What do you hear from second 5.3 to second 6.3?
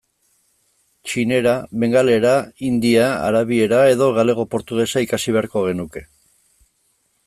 beharko genuke.